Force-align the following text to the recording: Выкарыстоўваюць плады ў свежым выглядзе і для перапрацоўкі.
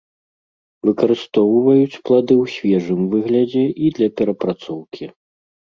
Выкарыстоўваюць 0.89 2.01
плады 2.09 2.35
ў 2.45 2.57
свежым 2.57 3.01
выглядзе 3.13 3.65
і 3.69 3.85
для 4.01 4.07
перапрацоўкі. 4.21 5.05